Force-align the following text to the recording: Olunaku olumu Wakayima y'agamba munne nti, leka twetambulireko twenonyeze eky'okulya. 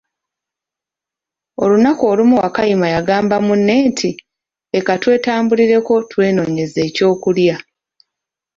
Olunaku 1.63 2.03
olumu 2.11 2.35
Wakayima 2.41 2.87
y'agamba 2.93 3.35
munne 3.45 3.73
nti, 3.87 4.09
leka 4.73 4.93
twetambulireko 5.01 5.93
twenonyeze 6.11 6.79
eky'okulya. 6.87 7.55